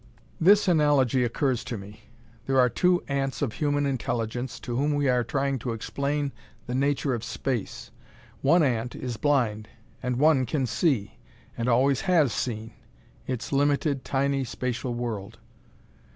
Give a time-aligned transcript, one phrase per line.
[0.39, 2.05] This analogy occurs to me:
[2.47, 6.31] There are two ants of human intelligence to whom we are trying to explain
[6.65, 7.91] the nature of Space.
[8.41, 9.67] One ant is blind,
[10.01, 11.19] and one can see,
[11.55, 12.73] and always has seen,
[13.27, 15.37] its limited, tiny, Spatial world.